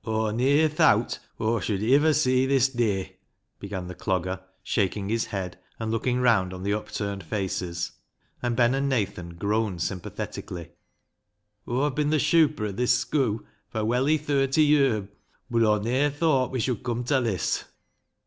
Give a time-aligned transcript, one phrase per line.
[0.04, 3.16] "Aw ne'er thowt Aw should iver see this day,"
[3.58, 7.92] began the Clogger, shaking his head and looking round on the upturned faces;
[8.42, 10.72] and Ben and Nathan groaned sympathetically."
[11.66, 15.08] Aw've bin th' shuper o' this schoo' for welly thirty ye'r,
[15.50, 17.64] bud Aw ne'er thowt we should come ta this."